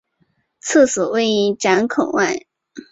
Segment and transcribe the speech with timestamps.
[0.61, 2.47] 厕所位于闸口外。